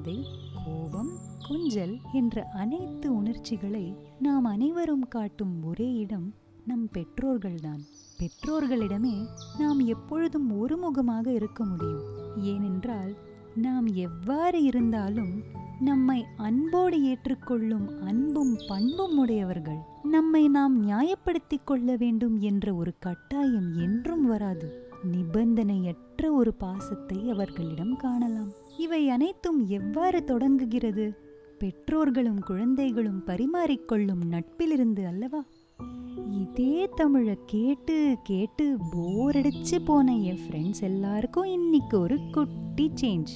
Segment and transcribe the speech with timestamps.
[0.00, 0.32] மரியாதை
[0.64, 1.08] கோபம்
[1.48, 6.34] கொஞ்சல் என்ற அனைத்து உணர்ச்சிகளை நாம் அனைவரும் காட்டும் ஒரே இடம்
[6.66, 7.82] நம் பெற்றோர்கள்தான்.
[8.18, 9.26] பெற்றோர்களிடமே
[9.58, 12.02] நாம் எப்பொழுதும் ஒருமுகமாக இருக்க முடியும்.
[12.36, 13.16] ஏனென்றால்
[13.54, 15.42] நாம் எவ்வாறு இருந்தாலும்
[15.80, 19.80] நம்மை அன்போடு ஏற்றுக்கொள்ளும் அன்பும் பண்பும் உடையவர்கள்.
[20.02, 24.88] நம்மை நாம் நியாயப்படுத்திக் கொள்ள வேண்டும் என்ற ஒரு கட்டாயம் என்றும் வராது.
[25.12, 28.59] நிபந்தனையற்ற ஒரு பாசத்தை அவர்களிடம் காணலாம்.
[28.80, 31.14] இவை அனைத்தும் எவ்வாறு தொடங்குகிறது?
[31.58, 35.44] பெற்றோர்களும் குழந்தைகளும் பரிமாறிக்கொள்ளும் நட்பிலிருந்து அல்லவா?
[36.30, 43.32] இதே தமிழை கேட்டு கேட்டு போர் அடிச்சு போன என் ஃப்ரெண்ட்ஸ் எல்லாருக்கும் இன்னைக்கு ஒரு குட்டி சேஞ்ச்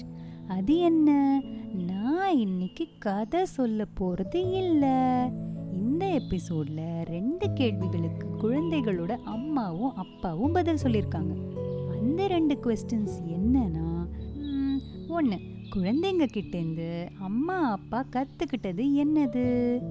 [0.48, 1.40] அது என்ன?
[1.86, 5.28] நான் இன்னைக்கு கதை சொல்ல போகிறது இல்லை.
[5.72, 11.34] இந்த எபிசோடில் ரெண்டு கேள்விகளுக்கு குழந்தைகளோட அம்மாவும் அப்பாவும் பதில் சொல்லியிருக்காங்க.
[11.90, 13.92] அந்த ரெண்டு கொஸ்டின்ஸ் என்னன்னா
[15.08, 15.40] ஒன்று
[15.74, 19.82] குழந்தைங்க கிட்டேருந்து அம்மா அப்பா கற்றுக்கிட்டது என்னது?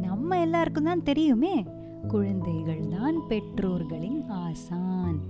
[0.00, 1.64] நம்ம எல்லாருக்கும் தான் தெரியுமே
[2.08, 5.20] குழந்தைகள் தான் பெற்றோர்களின் ஆசான்.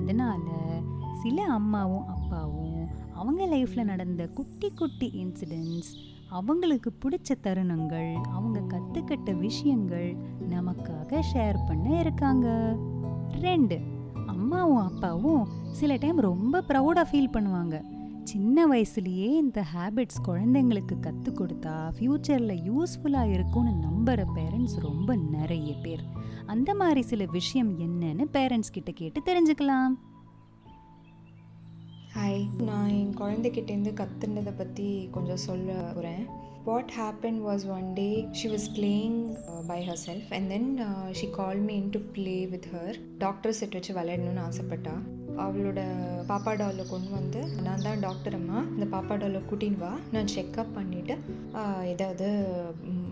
[0.00, 0.82] அதனால்
[1.22, 5.92] சில அம்மாவும் அப்பாவும் அவங்க லைஃப்பில் நடந்த குட்டி குட்டி இன்சிடென்ட்ஸ்
[6.28, 10.16] அவங்களுக்கு பிடிச்ச தருணங்கள் அவங்க கற்றுக்கிட்ட விஷயங்கள்
[10.50, 12.76] நமக்காக ஷேர் பண்ண இருக்காங்க.
[13.40, 13.78] ரெண்டு
[14.26, 17.82] அம்மாவும் அப்பாவும் சில டைம் ரொம்ப ப்ரௌடாக ஃபீல் பண்ணுவாங்க.
[18.32, 26.02] சின்ன வயசுலேயே இந்த ஹேபிட்ஸ் குழந்தைங்களுக்கு கற்றுக் கொடுத்தா ஃப்யூச்சரில் யூஸ்ஃபுல்லாக இருக்கும்னு நம்புகிற பேரண்ட்ஸ் ரொம்ப நிறைய பேர்.
[26.46, 29.94] அந்த மாதிரி சில விஷயம் என்னன்னு பேரண்ட்ஸ் கிட்ட கேட்டு தெரிஞ்சுக்கலாம்.
[32.14, 36.24] ஹாய் நான் என் குழந்தைகிட்டேருந்து கற்றுனதை பற்றி கொஞ்சம் சொல்ல போகிறேன்
[36.64, 39.18] what happen was one day she was playing
[39.66, 40.70] by herself and then
[41.12, 44.96] she call me in to play with her doctor set வச்சு விளையாடணும்னு ஆசைப்பட்டா.
[45.44, 45.80] அவளோட
[46.30, 48.58] பாப்பா டாலை கொண்டு வந்து நான் தான் டாக்டர் அம்மா.
[48.74, 49.92] இந்த பாப்பா டாலை கூட்டின்னு வா.
[50.14, 51.14] நான் செக்கப் பண்ணிவிட்டு
[51.92, 52.28] ஏதாவது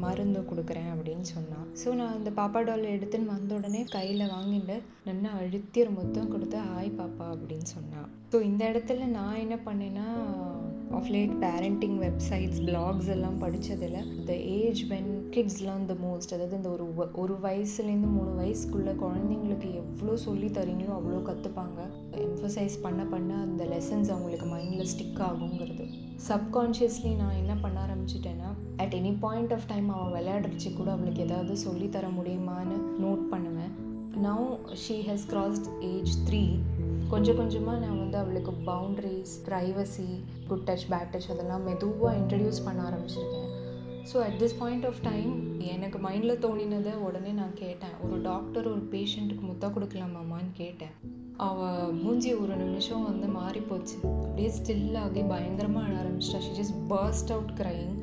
[0.05, 1.67] மருந்து கொடுக்குறேன் அப்படின்னு சொன்னான்.
[1.83, 4.77] ஸோ நான் அந்த பாப்பா டாலை எடுத்துன்னு வந்த உடனே கையில் வாங்கிட்டு
[5.09, 8.09] நல்லா அழுத்தி ஒரு மொத்தம் கொடுத்து ஹாய் பாப்பா அப்படின்னு சொன்னான்.
[8.33, 10.07] ஸோ இந்த இடத்துல நான் என்ன பண்ணேன்னா
[10.99, 13.99] of late parenting websites blogs எல்லாம் படித்ததில்
[14.29, 16.85] த ஏஜ் வென் கிட்ஸ்லாம் இந்த த மோஸ்ட் அதாவது இந்த ஒரு
[17.23, 21.81] ஒரு வயசுலேருந்து மூணு வயசுக்குள்ளே குழந்தைங்களுக்கு எவ்வளோ சொல்லி தரீங்களோ அவ்வளோ கற்றுப்பாங்க
[22.27, 25.87] எம்ஃபசைஸ் பண்ண பண்ண அந்த லெசன்ஸ் அவங்களுக்கு மைண்டில் ஸ்டிக் ஆகுங்கிறது.
[26.29, 31.55] சப்கான்ஷியஸ்லி நான் என்ன பண்ண ஆரம்பிச்சிட்டேன்னா at any point of time அவள் விளையாடுறச்சு கூட அவளுக்கு ஏதாவது
[31.65, 33.73] சொல்லித்தர முடியுமான்னு நோட் பண்ணுவேன்.
[34.27, 34.47] Now
[34.85, 36.43] she has crossed age three
[37.09, 40.11] கொஞ்சம் கொஞ்சமாக நான் வந்து அவளுக்கு boundaries privacy
[40.49, 43.51] good touch bad touch அதெல்லாம் மெதுவாக இன்ட்ரடியூஸ் பண்ண ஆரம்பிச்சிருக்கேன்.
[44.13, 47.95] So at this point of time எனக்கு மைண்டில் தோணினதை உடனே நான் கேட்டேன்.
[48.05, 51.14] ஒரு டாக்டர் ஒரு பேஷண்ட்டுக்கு முத்தா கொடுக்கலாமாமான்னு கேட்டேன்.
[51.37, 53.97] அவள் மூஞ்சி ஒரு நிமிஷம் வந்து மாறி போச்சு.
[54.03, 56.41] அப்படியே ஸ்டில்லாகி பயங்கரமாக அழ ஆரம்பிச்சிட்டா.
[56.47, 57.95] She just burst out crying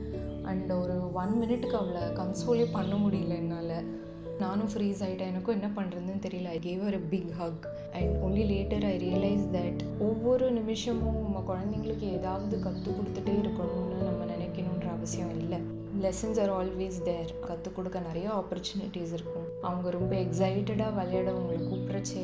[0.44, 4.00] and ஒரு ஒன் மினிட்டுக்கு அவளை கன்சோலே பண்ண முடியல என்னால்.
[4.40, 6.46] நானும் ஃப்ரீஸ் ஆகிட்டேன் எனக்கும் என்ன பண்ணுறதுன்னு தெரியல.
[6.46, 12.00] ஐ கேவ் ஒரு big hug and only later I realise that ஒவ்வொரு நிமிஷமும் நம்ம குழந்தைங்களுக்கு
[12.00, 15.59] ஏதாவது கற்றுக் கொடுத்துட்டே இருக்கணும்னு நம்ம நினைக்கணுன்ற அவசியம் இல்லை.
[16.02, 19.51] லெசன்ஸ் ஆர் ஆல்வேஸ் தேர் கற்றுக் கொடுக்க நிறைய ஆப்பர்ச்சுனிட்டிஸ் இருக்கும்.
[19.68, 22.24] அவங்க ரொம்ப எக்ஸைட்டடாக விளையாட அவங்களை கூப்பிட்றச்சே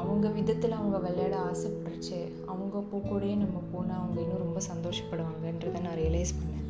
[0.00, 2.20] அவங்க விதத்தில் அவங்க விளையாட ஆசைப்படுறச்சே
[2.52, 6.60] அவங்க போக்கூடயே நம்ம போனால் அவங்க இன்னும் ரொம்ப சந்தோஷப்படுவாங்கன்றதை நான் ரியலைஸ் பண்ணேன்.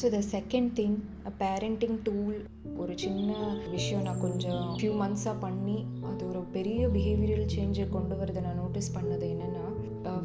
[0.00, 0.96] So the second thing
[1.26, 2.36] a parenting tool
[2.76, 3.36] ஒரு சின்ன
[3.70, 8.94] விஷயம் நான் கொஞ்சம் ஃபியூ மந்த்ஸாக பண்ணி அது ஒரு பெரிய பிஹேவியரல் சேஞ்சை கொண்டு வரதை நான் நோட்டீஸ்
[8.98, 9.66] பண்ணது என்னென்னா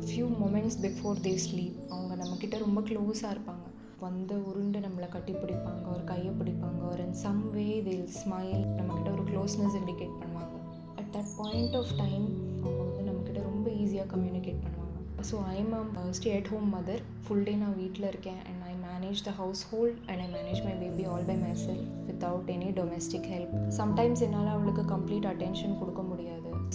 [0.07, 3.65] few moments before they sleep அவங்க நம்மக்கிட்ட ரொம்ப க்ளோஸாக இருப்பாங்க.
[4.05, 9.11] வந்து உருண்டு நம்மளை கட்டி பிடிப்பாங்க ஒரு கையை பிடிப்பாங்க ஒரு இன் சம் வே தில் ஸ்மைல் நம்மக்கிட்ட
[9.15, 10.55] ஒரு க்ளோஸ்னஸ் இண்டிகேட் பண்ணுவாங்க.
[10.99, 12.25] At that point of time
[12.63, 14.89] அவங்க வந்து நம்மக்கிட்ட ரொம்ப ஈஸியாக கம்யூனிகேட் பண்ணுவாங்க.
[15.29, 15.73] So I am
[16.19, 18.41] stay at home mother full day நான் வீட்டில் இருக்கேன்.
[18.49, 19.31] And I manage the
[19.71, 24.51] household and I manage my baby all by myself without any domestic help sometimes என்னால்
[24.55, 26.12] அவளுக்கு கம்ப்ளீட் அட்டென்ஷன் கொடுக்க முடியும்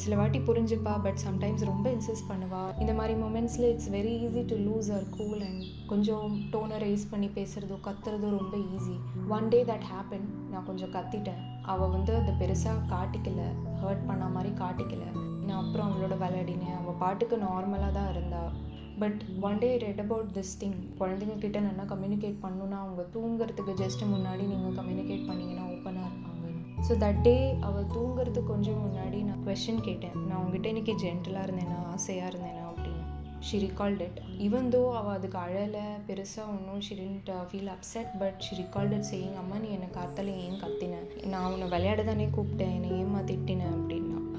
[0.02, 2.60] சில வாட்டி புரிஞ்சுப்பா பட் சம்டைம்ஸ் ரொம்ப இன்சிஸ்ட் பண்ணுவா.
[2.82, 7.28] இந்த மாதிரி மூமெண்ட்ஸில் it's very easy to lose our cool and கொஞ்சம் டோனை ரைஸ் பண்ணி
[7.38, 8.96] பேசுகிறதோ கத்துறதோ ரொம்ப easy
[9.36, 11.42] one day that happen நான் கொஞ்சம் கத்திட்டேன்.
[11.74, 13.42] அவள் வந்து அதை பெருசாக காட்டிக்கல
[13.82, 15.04] ஹர்ட் பண்ண மாதிரி காட்டிக்கல.
[15.48, 16.78] நான் அப்புறம் அவளோட விளையாடினேன்.
[16.80, 18.54] அவள் பாட்டுக்கு நார்மலாக தான் இருந்தாள்
[19.02, 24.02] but one day read about this thing குழந்தைங்க கிட்ட நல்லா கம்யூனிகேட் பண்ணணுன்னா அவங்க தூங்குறதுக்கு ஜஸ்ட்
[24.14, 26.37] முன்னாடி நீங்கள் கம்யூனிகேட் பண்ணிங்கன்னா ஓப்பனாக இருப்பாங்க.
[26.86, 30.16] ஸோ தட் டே அவள் தூங்குறதுக்கு கொஞ்சம் முன்னாடி நான் கொஷின் கேட்டேன்.
[30.26, 33.04] நான் உங்ககிட்ட இன்றைக்கி ஜென்டலாக இருந்தேனா ஆசையாக இருந்தேனா அப்படின்னு.
[33.40, 38.38] She recalled it even though அவள் அதுக்கு அழலை பெருசாக ஒன்றும் she didn't feel upset but
[38.38, 42.74] she recalled it செய்யுங்க அம்மா நீ என்னை காத்தால ஏன் கத்தினேன் நான் உன்னை விளையாட தானே கூப்பிட்டேன்
[42.74, 43.76] என்னை ஏமா திட்டினேன்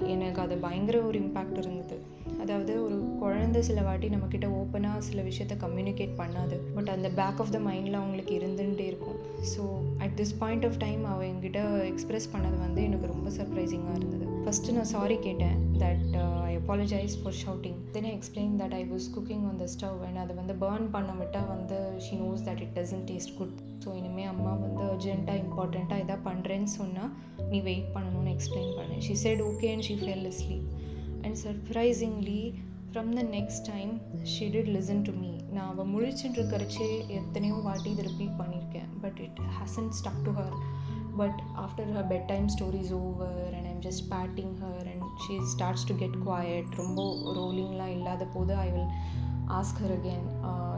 [0.09, 1.97] எனக்கு அது பயங்கர ஒரு இம்பேக்ட் இருந்தது.
[2.41, 6.57] அதாவது ஒரு குழந்தை சில வாட்டி நம்மக்கிட்ட ஓப்பனாக சில விஷயத்த கம்யூனிகேட் பண்ணாது.
[6.75, 9.19] பட் அந்த பேக் ஆஃப் த மைண்டில் அவங்களுக்கு இருந்துகிட்டே இருக்கும்.
[9.53, 9.63] So
[9.97, 11.61] at this point of time அவள் என்கிட்ட
[11.91, 14.25] எக்ஸ்ப்ரெஸ் பண்ணது வந்து எனக்கு ரொம்ப சர்ப்ரைசிங்காக இருந்தது.
[14.44, 16.06] ஃபஸ்ட்டு நான் சாரி கேட்டேன் that
[16.45, 20.17] I apologise for shouting then I explain that I was cooking on the stove and
[20.17, 24.27] அதை வந்து பேர்ன் பண்ண விட்டால் வந்து she knows that it doesn't taste good so இனிமேல்
[24.27, 27.11] அம்மா வந்து அர்ஜென்ட்டாக இம்பார்ட்டண்ட்டாக எதாவது பண்ணுறேன்னு சொன்னால்
[27.51, 29.03] நீ வெயிட் பண்ணணும்னு எக்ஸ்பிளைன் பண்ணேன்.
[29.07, 30.67] She said okay and she fell asleep
[31.25, 32.41] and surprisingly
[32.91, 33.91] from the next time
[34.33, 36.87] she did listen to me நான் அவள் முழிச்சுட்டு இருக்கிறச்சே
[37.19, 40.55] எத்தனையோ வாட்டி இதை ரிப்பீட் பண்ணியிருக்கேன் but it hasn't stuck to her
[41.17, 45.95] but after her bedtime stories over and I'm just patting her and she starts to
[45.95, 47.01] get quiet ரொம்ப
[47.39, 48.91] ரோலிங்லாம் இல்லாத போது I will
[49.59, 50.25] ask her again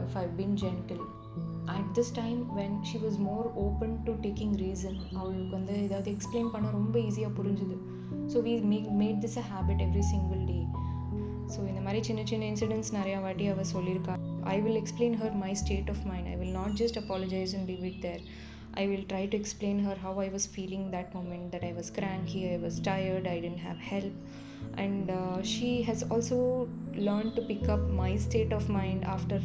[0.06, 1.04] if I been gentle
[1.74, 6.52] at this time when she was more open to talking reason அவளுக்கு வந்து ஏதாவது explain
[6.54, 7.76] பண்ண ரொம்ப ஈஸியாக புரிஞ்சுது.
[8.32, 10.58] So we make made this a habit every single day
[11.54, 14.14] so இந்த மாதிரி சின்ன சின்ன இன்சிடென்ட்ஸ் நிறையா வாட்டி அவள் சொல்லியிருக்கா.
[14.54, 17.84] I will explain her my state of mind I will not just apologise and leave
[17.90, 18.24] it there
[18.82, 21.88] I will try to explain her how I was feeling that moment that I was
[21.96, 24.14] cranky, I was tired, I didn't have help.
[24.84, 26.38] And uh, she has also
[27.08, 29.38] learned to pick up my state of mind after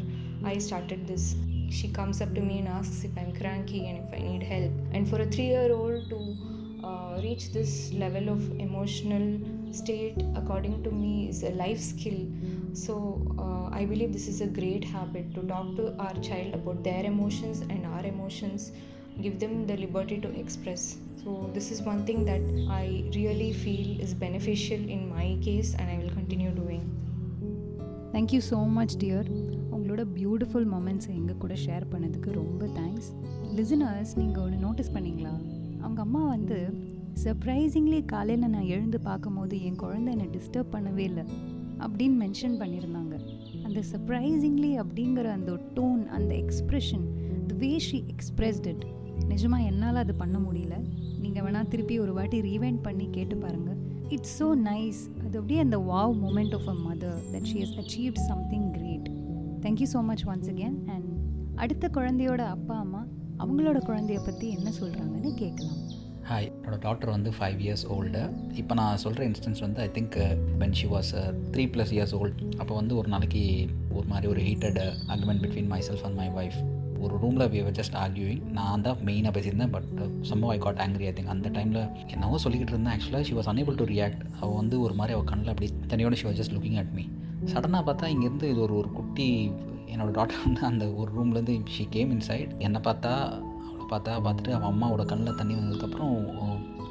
[0.52, 1.26] I started this.
[1.70, 4.72] she comes up to me and asks if I'm cranky and if I need help.
[4.94, 6.36] And for a three year old to
[6.84, 9.40] uh, reach this level of emotional
[9.72, 12.28] state, according to me, is a life skill.
[12.74, 16.84] So uh, I believe this is a great habit to talk to our child about
[16.84, 18.72] their emotions and our emotions,
[19.22, 20.98] give them the liberty to express.
[21.24, 22.42] So this is one thing that
[22.72, 26.84] I really feel is beneficial in my case, and I will continue doing.
[28.14, 29.26] Thank you so much, dear.
[29.98, 33.08] உங்களோட beautiful மொமெண்ட்ஸை எங்கள் கூட share பண்ணதுக்கு ரொம்ப thanks
[33.58, 35.32] listeners நீங்கள் ஒன்று notice பண்ணீங்களா?
[35.84, 36.58] அவங்க அம்மா வந்து
[37.24, 41.24] சர்ப்ரைசிங்லி காலையில் நான் எழுந்து பார்க்கும்போது என் குழந்தை என்னை டிஸ்டர்ப் பண்ணவே இல்லை
[41.86, 43.16] அப்படின்னு மென்ஷன் பண்ணியிருந்தாங்க.
[43.68, 47.08] அந்த சர்ப்ரைசிங்லி அப்படிங்கிற அந்த டோன் அந்த expression
[47.50, 48.86] the way she expressed it
[49.34, 50.78] நிஜமாக என்னால் அது பண்ண முடியல.
[51.24, 53.80] நீங்கள் வேணால் திருப்பி ஒரு வாட்டி ரீவைண்ட் பண்ணி கேட்டு பாருங்கள்
[54.16, 58.22] இட்ஸ் ஸோ நைஸ் அது அப்படியே அந்த wow moment of a mother that she has achieved
[58.32, 58.67] something
[59.64, 61.08] thank you so much once again and
[61.56, 63.02] அடுத்த குழந்தையோட அப்பா அம்மா
[63.38, 65.78] அவங்களோட குழந்தைய பற்றி என்ன சொல்கிறாங்கன்னு கேட்கலாம்.
[66.26, 68.22] ஹாய் என்னோடய டாக்டர் வந்து ஃபைவ் இயர்ஸ் ஓல்டு
[68.54, 70.16] இப்போ நான் சொல்கிற இன்ஸ்டன்ஸ் வந்து I think
[70.60, 71.12] when she was
[71.52, 73.44] three plus years old அப்போ வந்து ஒரு நாளைக்கு
[73.94, 76.58] ஒரு மாதிரி ஒரு heated agreement between myself and my wife
[77.00, 79.90] ஒரு ரூமில் வி ஜஸ்ட் ஆர்கியூவிங் நான் தான் மெயினாக பேசியிருந்தேன் பட்
[80.22, 83.76] சம்பவம் I got angry I think அந்த டைமில் என்னவோ சொல்லிக்கிட்டு இருந்தேன் ஆக்சுவலாக she was unable
[83.76, 86.94] to react அவள் வந்து ஒரு மாதிரி அவள் கண்ணில் அப்படி தனியோட she was just looking at
[86.94, 87.06] me
[87.46, 89.52] சடனாக பார்த்தா இங்கேருந்து இது ஒரு ஒரு குட்டி
[89.88, 93.12] என்னோடய டாட்டர் வந்து அந்த ஒரு ரூம்லேருந்து ஷி கேம் இன்சைட் என்னை பார்த்தா
[93.68, 96.16] அவளை பார்த்தா பார்த்துட்டு அவன் அம்மாவோட கண்ணில் தண்ணி வந்ததுக்கப்புறம்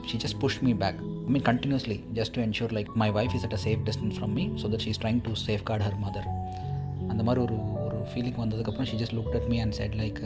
[0.06, 3.44] she just push me back I mean continuously just to ensure like my wife is
[3.44, 6.28] at a safe distance from me so that she is trying to safeguard her mother
[7.08, 10.20] அந்த மாதிரி ஒரு ஒரு ஃபீலிங் வந்ததுக்கப்புறம் she just look at me and said like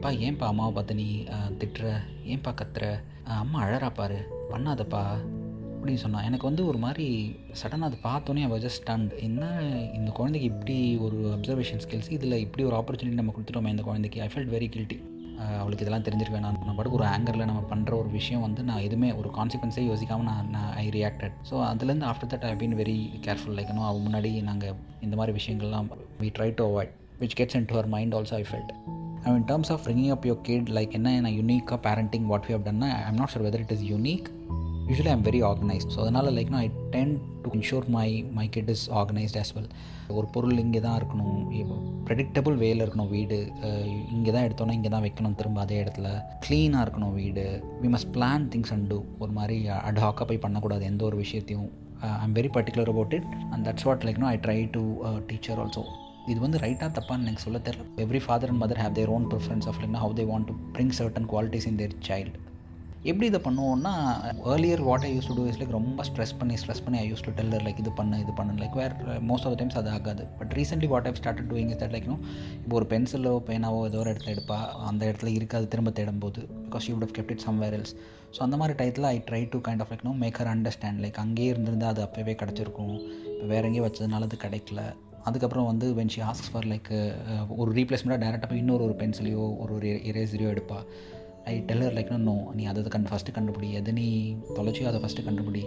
[0.00, 1.24] பா ஏன்ப்பா அம்மாவை பார்த்து நீ
[1.58, 2.00] திட்டுற?
[2.24, 2.84] ஏன்ப்பா கத்துற?
[3.24, 4.18] அம்மா அழறா பாரு.
[4.52, 5.02] பண்ணாதப்பா.
[5.80, 9.62] அப்படின்னு சொன்னான் எனக்கு வந்து ஒரு மாதிரி சடனாக அதை பார்த்தோன்னே அவள் ஜஸ்ட் ஸ்டண்ட் என்ன
[9.94, 14.20] இந்த குழந்தைக்கு இப்படி ஒரு அப்சர்வேஷன் ஸ்கில்ஸ் இதில் இப்படி ஒரு ஆப்பர்ச்சுனிட்டி நம்ம கொடுத்துட்டோமே இந்த குழந்தைக்கு?
[14.20, 14.98] ஐ ஃபெல்ட் வெரி கில்ட்டி
[15.58, 19.12] அவளுக்கு இதெல்லாம் தெரிஞ்சிருக்க நான் நம்ம பாட்டுக்கு ஒரு ஆங்கரில் நம்ம பண்ணுற ஒரு விஷயம் வந்து நான் எதுவுமே
[19.12, 23.56] ஒரு கான்சிக்வன்ஸே யோசிக்காமல் நான் நான் ஐ ரியாக்டட் ஸோ அதுலேருந்து after that I been very careful
[23.56, 25.86] like no அவள் முன்னாடி நாங்கள் இந்த மாதிரி விஷயங்கள்லாம்
[26.20, 28.72] we try to avoid which gets into her mind also I felt
[29.24, 32.50] I in terms of bringing up your kid like என்ன நான் யூனிக்காக parenting what we
[32.50, 34.26] have டன்னா I am not sure whether it is unique
[34.90, 38.06] usually I'm very organised so அதனால் like நான் I tend to ensure my
[38.38, 39.68] my kid is organised as well
[40.18, 41.36] ஒரு பொருள் இங்கே தான் இருக்கணும்.
[42.06, 43.38] ப்ரெடிக்டபுள் வேல இருக்கணும் வீடு.
[44.14, 46.08] இங்கே தான் எடுத்தோன்னா இங்கே தான் வைக்கணும் திரும்ப அதே இடத்துல.
[46.46, 47.44] க்ளீனாக இருக்கணும் வீடு.
[47.82, 49.58] We must plan things and do ஒரு மாதிரி
[49.90, 51.70] அட்ஹாக்காக போய் பண்ணக்கூடாது எந்த ஒரு விஷயத்தையும்.
[52.24, 54.84] I very particular about it and that's what like no I try to
[55.30, 55.84] teach her also
[56.32, 57.86] இது வந்து ரைட்டாக தப்பான்னு எனக்கு சொல்ல தெரியல.
[58.06, 60.94] Every father and mother have their own preference of like how they want to bring
[61.00, 62.38] certain qualities in their child
[63.08, 63.92] எப்படி இதை பண்ணுவோம்னா
[64.52, 67.22] earlier what I use to do is like ரொம்ப ஸ்ட்ரெஸ் பண்ணி ஸ்ட்ரெஸ் பண்ணி I used
[67.26, 68.94] to tell her like இது பண்ணு இது பண்ணு like where
[69.28, 70.24] most of the times அது ஆகாது.
[70.40, 72.08] But recently what I've start doing is that like
[72.62, 76.96] இப்போ ஒரு பென்சிலோ பேனாவோ ஏதோ ஒரு இடத்துல எடுப்பா அந்த இடத்துல இருக்காது திரும்ப தேடும்போது because you
[76.96, 77.94] would kept it somewhere else
[78.36, 81.20] so அந்த மாதிரி டயத்தில் I try to kind of like no make her understand like
[81.24, 82.96] அங்கேயே இருந்திருந்தால் அது அப்போவே கிடச்சிருக்கும்.
[83.32, 84.82] இப்போ வேற எங்கேயும் வச்சதுனால அது கிடைக்கல.
[85.28, 86.90] அதுக்கப்புறம் வந்து when she ask for like
[87.62, 90.78] ஒரு ரீப்ளேஸ்மெண்ட்டாக டேரெக்டாக போய் இன்னொரு ஒரு பென்சிலையோ ஒரு ஒரு இரேசரையோ எடுப்பா.
[91.52, 93.70] ஐ டெல்லர் லைக் நோ நீ அதை கண்டு ஃபஸ்ட்டு கண்டுபிடி.
[93.78, 94.06] எது நீ
[94.58, 95.64] தொலைச்சியோ அதை ஃபஸ்ட்டு கண்டுபிடி.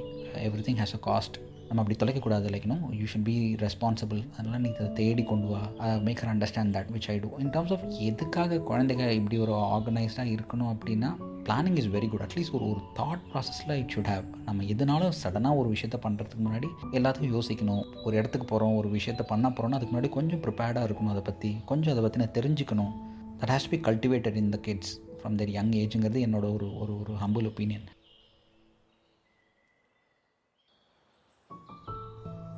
[0.48, 1.38] Every thing has a cost
[1.68, 2.48] நம்ம அப்படி தொலைக்கக்கூடாது.
[2.54, 5.62] Like no you should be responsible அதனால் நீ இதை தேடி கொண்டு வா.
[6.08, 10.34] Make her understand that which I do in terms of எதுக்காக குழந்தைங்க இப்படி ஒரு ஆர்கனைஸ்டாக
[10.36, 11.10] இருக்கணும் அப்படின்னா
[11.48, 15.62] planning is very good at least ஒரு ஒரு தாட் ப்ராசஸில் இட் ஷுட் ஹேவ் நம்ம எதுனாலும் சடனாக
[15.62, 17.84] ஒரு விஷயத்த பண்ணுறதுக்கு முன்னாடி எல்லாத்துக்கும் யோசிக்கணும்.
[18.04, 21.94] ஒரு இடத்துக்கு போகிறோம் ஒரு விஷயத்த பண்ண போகிறோம்னா அதுக்கு முன்னாடி கொஞ்சம் ப்ரிப்பேர்டாக இருக்கணும் அதை பற்றி கொஞ்சம்
[21.94, 22.94] அதை பற்றின தெரிஞ்சுக்கணும்.
[23.42, 27.14] That has be cultivated in the kids from their young ஏஜுங்கிறது என்னோட ஒரு ஒரு ஒரு
[27.14, 27.86] ஹம்பிள் ஒப்பீனியன்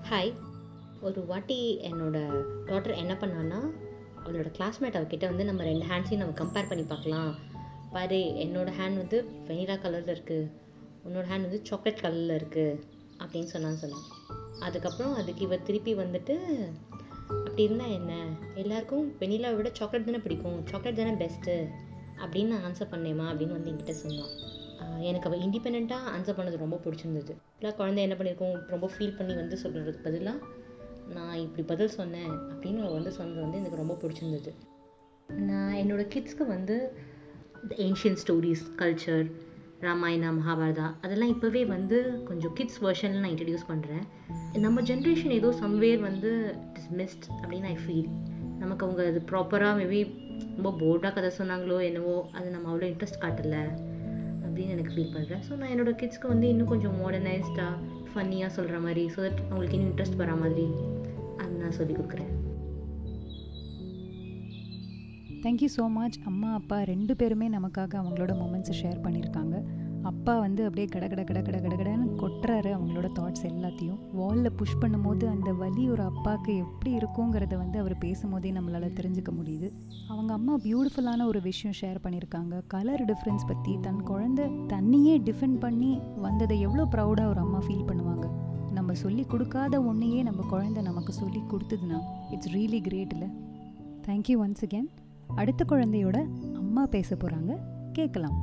[0.10, 0.32] ஹாய்
[1.02, 2.18] ஒரு வாட்டி என்னோட
[2.66, 3.60] டாட்டர் என்ன பண்ணான்னா
[4.24, 7.32] அவளோட கிளாஸ்மேட் அவகிட்ட வந்து நம்ம ரெண்டு ஹேண்ட்ஸையும் நம்ம கம்பேர் பண்ணி பார்க்கலாம்.
[7.92, 9.18] பாரு என்னோட ஹேண்ட் வந்து
[9.48, 10.52] வெனிலா கலரில் இருக்குது
[11.08, 12.80] உன்னோட ஹேண்ட் வந்து சாக்லேட் கலரில் இருக்குது
[13.22, 14.06] அப்படின்னு சொன்னான்னு சொன்னான்.
[14.60, 16.36] அதுக்கப்புறம் அதுக்கு இவர் திருப்பி வந்துட்டு
[17.30, 18.14] அப்படி இருந்தால் என்ன?
[18.56, 20.66] எல்லாருக்கும் வெனிலாவை விட சாக்லேட் தானே பிடிக்கும்.
[20.66, 21.56] சாக்லேட் தானே பெஸ்ட்டு
[22.24, 24.32] அப்படின்னு நான் ஆன்சர் பண்ணேம்மா அப்படின்னு வந்து என்கிட்ட சொன்னான்.
[25.00, 27.34] எனக்கு அவள் இண்டிபெண்ட்டாக ஆன்சர் பண்ணது ரொம்ப பிடிச்சிருந்தது.
[27.60, 30.38] இல்லை குழந்தை என்ன பண்ணியிருக்கோம் ரொம்ப ஃபீல் பண்ணி வந்து சொல்கிறதுக்கு பதிலாக
[31.14, 34.54] நான் இப்படி பதில் சொன்னேன் அப்படின்னு அவள் வந்து சொன்னது வந்து எனக்கு ரொம்ப பிடிச்சிருந்தது.
[35.30, 36.76] நான் என்னோடய கிட்ஸ்க்கு வந்து
[37.64, 39.26] இந்த ancient stories culture
[39.82, 44.06] Ramayana Mahabharata அதெல்லாம் இப்போவே வந்து கொஞ்சம் கிட்ஸ் வெர்ஷனில் நான் இன்ட்ரடியூஸ் பண்ணுறேன்
[44.60, 48.10] நம்ம ஜென்ரேஷன் ஏதோ சம்வேர் வந்து டிஸ்மிஸ்ட் அப்படின்னு ஐ ஃபீல்
[48.60, 50.00] நமக்கு அவங்க அது ப்ராப்பராக மேபி
[50.56, 53.64] ரொம்ப போர்டாக கதை சொன்னாங்களோ என்னவோ அது நம்ம அவ்வளோ இன்ட்ரெஸ்ட் காட்டலை
[54.44, 57.74] அப்படின்னு எனக்கு ஃபீல் பண்ணுறேன் ஸோ நான் என்னோட கிட்ஸ்க்கு வந்து இன்னும் கொஞ்சம் மாடர்னைஸ்டாக
[58.10, 60.66] ஃபன்னியாக சொல்கிற மாதிரி ஸோ தட் அவங்களுக்கு இன்னும் இன்ட்ரெஸ்ட் வர மாதிரி
[61.38, 62.32] அது நான் சொல்லி கொடுக்குறேன்.
[65.44, 69.56] தேங்க்யூ ஸோ மச் அம்மா அப்பா ரெண்டு பேருமே நமக்காக அவங்களோட மூமெண்ட்ஸை ஷேர் பண்ணியிருக்காங்க
[70.10, 74.00] அப்பா வந்து அப்படியே கட கட கட கட கடகடன்னு கொட்டுறாரு அவங்களோட தாட்ஸ் எல்லாத்தையும்.
[74.14, 79.72] வாலில் புஷ் பண்ணும்போது அந்த வலி ஒரு அப்பாவுக்கு எப்படி இருக்குங்கிறத வந்து அவர் பேசும்போதே நம்மளால் தெரிஞ்சுக்க முடியுது.
[80.08, 82.62] அவங்க அம்மா பியூட்டிஃபுல்லான ஒரு விஷயம் ஷேர் பண்ணியிருக்காங்க.
[82.68, 88.28] கலர் டிஃப்ரென்ஸ் பற்றி தன் குழந்தை தண்ணியே டிஃபெண்ட் பண்ணி வந்ததை எவ்வளோ ப்ரௌடாக ஒரு அம்மா ஃபீல் பண்ணுவாங்க.
[88.72, 93.30] நம்ம சொல்லி கொடுக்காத ஒன்றையே நம்ம குழந்தை நமக்கு சொல்லி கொடுத்ததுன்னா இட்ஸ் ரியலி கிரேட் இல்லை?
[94.08, 94.90] தேங்க்யூ ஒன்ஸ் அகேன்
[95.36, 96.18] அடுத்த குழந்தையோட
[96.64, 97.54] அம்மா பேச போகிறாங்க
[97.94, 98.36] கேட்கலாம்.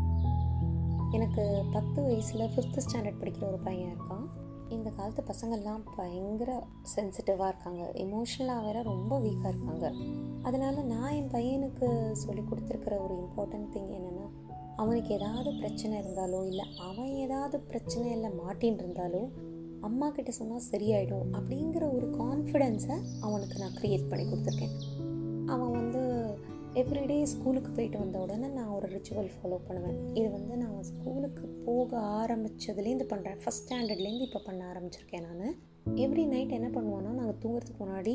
[1.13, 4.25] எனக்கு பத்து வயசில் ஃபிஃப்த்து ஸ்டாண்டர்ட் படிக்கிற ஒரு பையன் இருக்கான்.
[4.69, 7.83] இந்த காலத்து பசங்கள்லாம் பயங்கர சென்சிட்டிவாக இருக்காங்க.
[7.95, 9.93] எமோஷ்னலாக வேற ரொம்ப வீக்காக இருக்காங்க.
[10.43, 14.27] அதனால் நான் என் பையனுக்கு சொல்லி கொடுத்துருக்கிற ஒரு இம்பார்ட்டன்ட் திங் என்னென்னா
[14.77, 19.23] அவனுக்கு ஏதாவது பிரச்சனை இருந்தாலோ இல்லை அவன் ஏதாவது பிரச்சனையில் மாட்டின்னு இருந்தாலோ
[19.81, 24.75] அம்மா கிட்ட சொன்னால் சரியாயிடும் அப்படிங்கிற ஒரு கான்ஃபிடென்ஸை அவனுக்கு நான் க்ரியேட் பண்ணி கொடுத்துருக்கேன்.
[25.47, 26.02] அவன் வந்து
[26.81, 30.15] எவ்ரிடே ஸ்கூலுக்கு போயிட்டு வந்த உடனே நான் ஒரு ரிச்சுவல் ஃபாலோ பண்ணுவேன்.
[30.15, 35.55] இது வந்து நான் ஸ்கூலுக்கு போக ஆரம்பித்ததுலேருந்து பண்ணுறேன் ஃபஸ்ட் ஸ்டாண்டர்ட்லேருந்து இப்போ பண்ண ஆரம்பிச்சிருக்கேன் நான்.
[35.95, 38.15] எவ்ரி நைட் என்ன பண்ணுவான்னா நாங்கள் தூங்குறதுக்கு முன்னாடி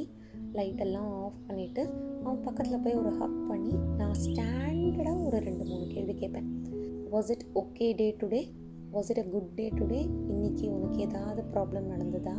[0.53, 1.83] லைட்டெல்லாம் ஆஃப் பண்ணிவிட்டு
[2.23, 6.49] அவன் பக்கத்தில் போய் ஒரு ஹக் பண்ணி நான் ஸ்டாண்டர்டாக ஒரு ரெண்டு மூணு கேள்வி கேட்பேன்.
[7.11, 8.41] Was it okay day today
[8.91, 10.01] was it a good day today
[10.33, 12.35] இன்றைக்கி உனக்கு ஏதாவது ப்ராப்ளம் நடந்ததா?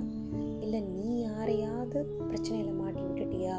[0.60, 1.98] இல்லை நீ யாரையாவது
[2.28, 3.56] பிரச்சனையில் மாட்டி விட்டுட்டியா?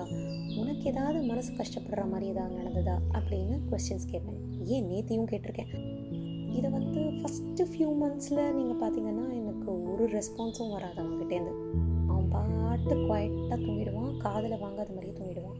[0.62, 4.40] உனக்கு ஏதாவது மனசு கஷ்டப்படுற மாதிரி ஏதாவது நடந்ததா அப்படின்னு கொஸ்டின்ஸ் கேட்பேன்
[4.76, 5.72] ஏன் நேத்தியும் கேட்டிருக்கேன்.
[6.58, 11.56] இதை வந்து ஃபஸ்ட்டு ஃபியூ மந்த்ஸில் நீங்கள் பார்த்தீங்கன்னா எனக்கு ஒரு ரெஸ்பான்ஸும் வராது அவங்ககிட்டேருந்து
[12.10, 15.60] அவன் பாட்டு குவாய்ட்டாக தூங்கிடுவான் காதில் வாங்காத மாதிரியே தூங்கிடுவான்.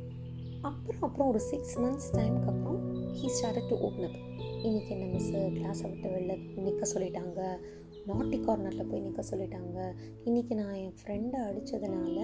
[0.70, 2.80] அப்புறம் அப்புறம் ஒரு சிக்ஸ் மந்த்ஸ் டைமுக்கு அப்புறம்
[3.18, 4.18] he start to open up
[4.68, 6.34] இன்றைக்கி என்ன மிஸ்ஸு கிளாஸை விட்டு வெளில
[6.66, 7.42] நிற்க சொல்லிட்டாங்க.
[8.10, 9.78] நாட்டி கார்னரில் போய் நிற்க சொல்லிட்டாங்க.
[10.26, 12.18] இன்றைக்கி நான் என் ஃப்ரெண்டை அடித்ததுனால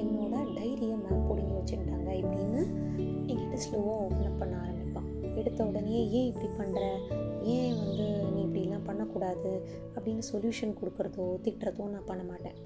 [0.00, 2.62] என்னோட டைரியை மேம் பிடுங்கி வச்சுட்டாங்க இப்படின்னு
[3.30, 6.82] என்கிட்ட ஸ்லோவாக ஓப்பன் அப் பண்ண ஆரம்பிப்பான் எடுத்த உடனே ஏன் இப்படி பண்ணுற
[7.42, 9.52] ஏன் வந்து நீ இப்படிலாம் பண்ணக்கூடாது?
[9.94, 12.58] அப்படின்னு சொல்யூஷன் கொடுக்குறதோ திட்டுறதோ நான் பண்ண மாட்டேன்.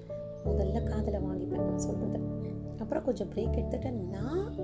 [0.45, 2.19] முதல்ல காதில் வாங்கிப்பேன் நான் சொல்கிறது
[2.77, 4.55] அப்புறம் கொஞ்சம் பிரேக் எடுத்துகிட்டு நான்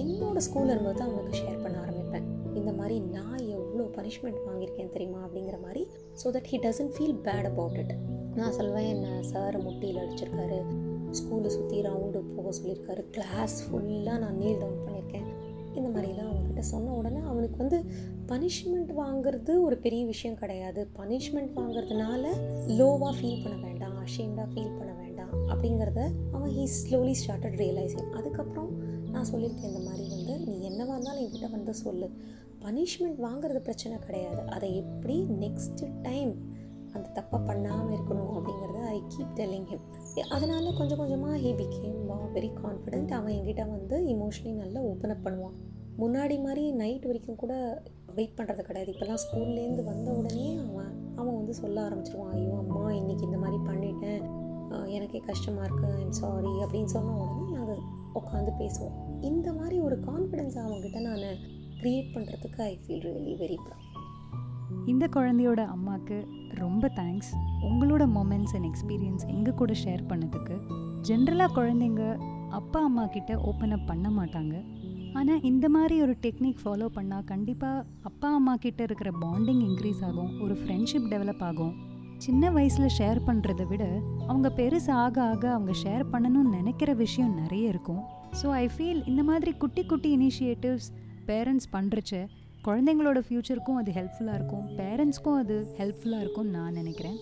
[0.00, 2.26] என்னோடய ஸ்கூலில் இருக்கும்போது அவனுக்கு ஷேர் பண்ண ஆரம்பிப்பேன்.
[2.54, 3.38] இந்த மாதிரி நான்
[3.98, 5.84] பனிஷ்மெண்ட் வாங்கியிருக்கேன் தெரியுமா அப்படிங்கிற மாதிரி
[6.22, 7.94] so that he doesn't feel bad about it
[8.40, 10.58] நான் சொல்வேன் என்ன சார் முட்டியில் அடிச்சிருக்காரு.
[11.18, 13.02] ஸ்கூலை சுற்றி ரவுண்டு போக சொல்லியிருக்காரு.
[13.14, 15.26] கிளாஸ் ஃபுல்லாக நான் நீல் டவுன் பண்ணியிருக்கேன்.
[15.76, 17.78] இந்த மாதிரிலாம் அவங்கக்கிட்ட சொன்ன உடனே அவனுக்கு வந்து
[18.30, 20.82] பனிஷ்மெண்ட் வாங்குறது ஒரு பெரிய விஷயம் கிடையாது.
[20.98, 22.24] பனிஷ்மெண்ட் வாங்குறதுனால
[22.80, 26.00] லோவாக ஃபீல் பண்ண வேண்டாம் அஷேம்டாக ஃபீல் பண்ண வேண்டாம் அப்படிங்கிறத
[26.36, 28.70] அவன் ஹீ ஸ்லோலி ஸ்டார்டட் ரியலைசிங் அதுக்கப்புறம்
[29.14, 32.08] நான் சொல்லியிருக்கேன் இந்த மாதிரி வந்து நீ என்னவா இருந்தாலும் என்கிட்ட வந்து சொல்லு.
[32.64, 34.40] பனிஷ்மெண்ட் வாங்குறது பிரச்சனை கிடையாது.
[34.50, 36.32] அதை எப்படி நெக்ஸ்ட் டைம்
[36.92, 39.82] அந்த தப்பை பண்ணாமல் இருக்கணும் அப்படிங்கிறத ஐ கீப் டெல்லிங் ஹிம்
[40.28, 41.96] அதனால் கொஞ்சம் கொஞ்சமாக ஹீ பிகேம்
[42.36, 45.56] வெரி கான்ஃபிடென்ட் அவன் என்கிட்ட வந்து இமோஷனலி நல்லா ஓப்பன் அப் பண்ணுவான்.
[45.98, 47.82] முன்னாடி மாதிரி நைட் வரைக்கும் கூட
[48.14, 48.92] வெயிட் பண்ணுறது கிடையாது.
[48.92, 52.32] இப்போல்லாம் ஸ்கூல்லேருந்து வந்த உடனே அவன் அவன் வந்து சொல்ல ஆரம்பிச்சிருவான்.
[52.32, 54.37] ஐயோ அம்மா இன்றைக்கி இந்த மாதிரி பண்ணிட்டேன்.
[54.86, 57.82] எனக்கே கஷ்டமாக இருக்குது ஐம் சாரி அப்படின்னு சொன்ன உடனே நாங்கள்
[58.14, 59.20] உட்காந்து பேசுவோம்.
[59.20, 61.36] இந்த மாதிரி ஒரு கான்ஃபிடென்ஸ் அவங்ககிட்ட நான்
[61.82, 63.86] க்ரியேட் பண்ணுறதுக்கு I feel really very proud
[64.86, 70.60] இந்த குழந்தையோட அம்மாவுக்கு ரொம்ப தேங்க்ஸ் உங்களோட மொமெண்ட்ஸ் அண்ட் எக்ஸ்பீரியன்ஸ் எங்கள் கூட ஷேர் பண்ணதுக்கு.
[71.08, 74.64] ஜென்ரலாக குழந்தைங்க அப்பா அம்மா கிட்ட ஓப்பன் அப் பண்ண மாட்டாங்க.
[75.12, 80.40] ஆனால் இந்த மாதிரி ஒரு டெக்னிக் ஃபாலோ பண்ணால் கண்டிப்பாக அப்பா அம்மா கிட்ட இருக்கிற பாண்டிங் இன்க்ரீஸ் ஆகும்
[80.40, 81.87] ஒரு ஃப்ரெண்ட்ஷிப் டெவலப் ஆகும்.
[82.24, 83.84] சின்ன வயசில் ஷேர் பண்ணுறதை விட
[84.30, 88.00] அவங்க பெருசு ஆக ஆக அவங்க ஷேர் பண்ணணும்னு நினைக்கிற விஷயம் நிறைய இருக்கும்.
[88.40, 90.88] ஸோ ஐ ஃபீல் இந்த மாதிரி குட்டி குட்டி இனிஷியேட்டிவ்ஸ்
[91.28, 92.12] பேரண்ட்ஸ் பண்ணுறச்ச
[92.66, 94.64] குழந்தைங்களோட ஃப்யூச்சருக்கும் அது ஹெல்ப்ஃபுல்லாக இருக்கும்.
[94.80, 97.18] பேரண்ட்ஸ்க்கும் அது ஹெல்ப்ஃபுல்லாக இருக்கும்னு நான் நினைக்கிறேன்.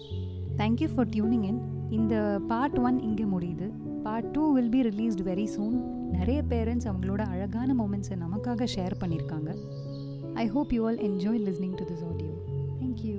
[0.60, 1.60] தேங்க்யூ ஃபார் டியூனிங் இன்
[1.98, 2.14] இந்த
[2.52, 3.68] பார்ட் ஒன் இங்கே முடியுது.
[4.06, 5.76] Part two will be released very soon
[6.16, 9.52] நிறைய பேரண்ட்ஸ் அவங்களோட அழகான மூமெண்ட்ஸை நமக்காக ஷேர் பண்ணியிருக்காங்க.
[10.44, 12.34] I hope you all enjoy listening to this audio
[12.80, 13.16] thank you